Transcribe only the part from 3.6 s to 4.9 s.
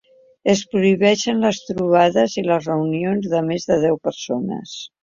de deu persones.